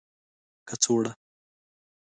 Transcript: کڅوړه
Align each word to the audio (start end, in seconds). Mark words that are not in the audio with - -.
کڅوړه 0.67 1.11